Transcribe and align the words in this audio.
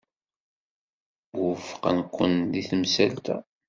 Wufqeɣ-kent 1.39 2.47
deg 2.53 2.65
temsalt-a. 2.69 3.37